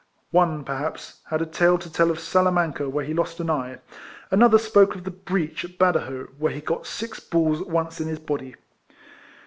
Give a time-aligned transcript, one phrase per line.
[0.31, 3.77] One, perhaps, liad a tale to tell of Salamanca, where lie lost an eye,
[4.31, 8.07] another spoke of the breach at Badajoz, where he got six balls at once in
[8.07, 8.55] his body.